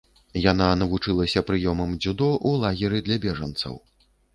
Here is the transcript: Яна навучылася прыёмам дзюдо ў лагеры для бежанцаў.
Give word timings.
Яна 0.51 0.69
навучылася 0.83 1.45
прыёмам 1.51 1.95
дзюдо 2.01 2.33
ў 2.47 2.67
лагеры 2.67 3.07
для 3.11 3.17
бежанцаў. 3.29 3.83